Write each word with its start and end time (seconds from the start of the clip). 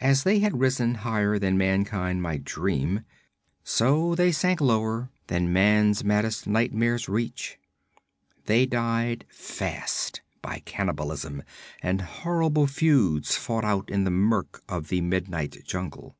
As 0.00 0.24
they 0.24 0.40
had 0.40 0.58
risen 0.58 0.96
higher 1.06 1.38
than 1.38 1.56
mankind 1.56 2.20
might 2.22 2.42
dream, 2.42 3.04
so 3.62 4.16
they 4.16 4.32
sank 4.32 4.60
lower 4.60 5.10
than 5.28 5.52
man's 5.52 6.02
maddest 6.02 6.44
nightmares 6.48 7.08
reach. 7.08 7.56
They 8.46 8.66
died 8.66 9.26
fast, 9.28 10.22
by 10.42 10.58
cannibalism, 10.64 11.44
and 11.84 12.00
horrible 12.00 12.66
feuds 12.66 13.36
fought 13.36 13.64
out 13.64 13.88
in 13.90 14.02
the 14.02 14.10
murk 14.10 14.60
of 14.68 14.88
the 14.88 15.02
midnight 15.02 15.56
jungle. 15.64 16.16